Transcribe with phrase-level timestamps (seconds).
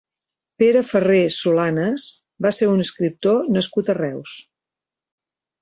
[0.61, 2.07] Pere Ferré Solanes
[2.47, 4.35] va ser un escriptor nascut a Reus.